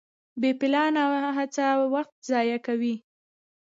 بې 0.41 0.51
پلانه 0.59 1.03
هڅه 1.37 1.65
وخت 1.93 2.15
ضایع 2.29 2.57
کوي. 2.67 2.95